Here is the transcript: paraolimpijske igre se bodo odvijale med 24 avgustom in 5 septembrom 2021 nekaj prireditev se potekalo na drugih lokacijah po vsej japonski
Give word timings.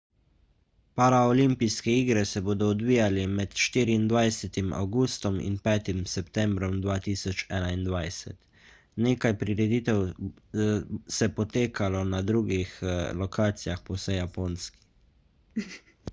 paraolimpijske 0.99 1.91
igre 2.03 2.21
se 2.29 2.41
bodo 2.45 2.67
odvijale 2.75 3.25
med 3.39 3.51
24 3.63 4.71
avgustom 4.77 5.35
in 5.49 5.57
5 5.67 5.91
septembrom 6.13 6.73
2021 6.87 8.33
nekaj 9.07 9.33
prireditev 9.43 10.01
se 11.19 11.27
potekalo 11.41 12.01
na 12.15 12.23
drugih 12.31 12.73
lokacijah 13.23 13.85
po 13.91 13.99
vsej 14.01 14.19
japonski 14.21 15.71